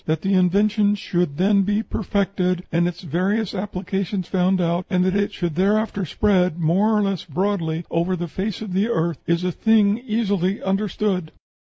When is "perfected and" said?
1.83-2.87